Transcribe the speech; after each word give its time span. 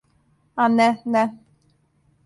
А 0.63 0.67
не, 0.79 0.89
не. 1.13 1.23